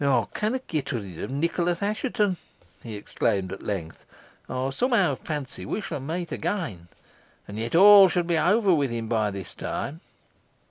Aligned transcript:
"I 0.03 0.25
cannot 0.33 0.65
get 0.65 0.91
rid 0.93 1.19
of 1.19 1.29
Nicholas 1.29 1.83
Assheton," 1.83 2.37
he 2.81 2.95
exclaimed 2.95 3.51
at 3.51 3.61
length. 3.61 4.03
"I 4.49 4.71
somehow 4.71 5.13
fancy 5.13 5.63
we 5.63 5.79
shall 5.79 5.99
meet 5.99 6.31
again; 6.31 6.87
and 7.47 7.59
yet 7.59 7.75
all 7.75 8.07
should 8.09 8.25
be 8.25 8.35
over 8.39 8.73
with 8.73 8.89
him 8.89 9.07
by 9.07 9.29
this 9.29 9.53
time." 9.53 10.01